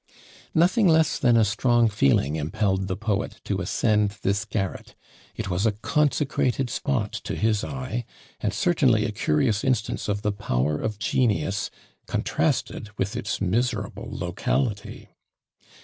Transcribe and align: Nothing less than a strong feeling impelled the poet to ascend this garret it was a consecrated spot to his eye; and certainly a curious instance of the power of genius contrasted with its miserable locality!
Nothing 0.55 0.87
less 0.87 1.19
than 1.19 1.37
a 1.37 1.45
strong 1.45 1.87
feeling 1.87 2.35
impelled 2.35 2.87
the 2.87 2.95
poet 2.97 3.39
to 3.43 3.61
ascend 3.61 4.15
this 4.23 4.45
garret 4.45 4.95
it 5.35 5.51
was 5.51 5.67
a 5.67 5.73
consecrated 5.73 6.71
spot 6.71 7.11
to 7.23 7.35
his 7.35 7.63
eye; 7.63 8.05
and 8.39 8.51
certainly 8.51 9.05
a 9.05 9.11
curious 9.11 9.63
instance 9.63 10.09
of 10.09 10.23
the 10.23 10.31
power 10.31 10.81
of 10.81 10.97
genius 10.97 11.69
contrasted 12.07 12.89
with 12.97 13.15
its 13.15 13.39
miserable 13.39 14.07
locality! 14.09 15.09